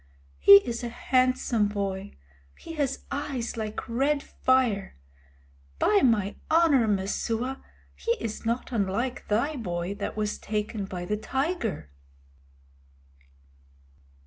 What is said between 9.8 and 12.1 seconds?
that was taken by the tiger."